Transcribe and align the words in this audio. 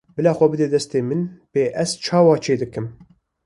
Bala 0.15 0.31
xwe 0.37 0.45
bide 0.51 0.67
destê 0.75 0.99
min 1.09 1.21
bê 1.51 1.63
ez 1.81 1.91
çawa 2.03 2.35
çêdikim. 2.43 2.87